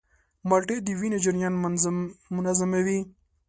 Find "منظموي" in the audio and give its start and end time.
2.43-2.99